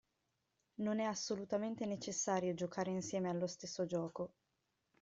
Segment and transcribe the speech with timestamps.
[0.79, 4.31] Non è assolutamente necessario giocare insieme allo stesso gioco.